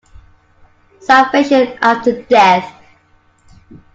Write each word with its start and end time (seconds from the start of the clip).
Salvation 0.99 1.77
after 1.79 2.15
death. 2.23 2.73